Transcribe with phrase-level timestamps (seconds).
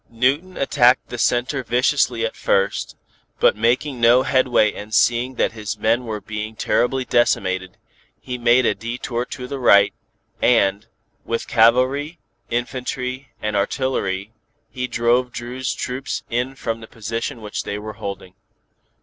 [0.09, 2.97] Newton attacked the center viciously at first,
[3.39, 7.77] but making no headway and seeing that his men were being terribly decimated,
[8.19, 9.93] he made a detour to the right,
[10.41, 10.87] and,
[11.23, 12.17] with cavalry,
[12.49, 14.31] infantry and artillery,
[14.71, 18.33] he drove Dru's troops in from the position which they were holding.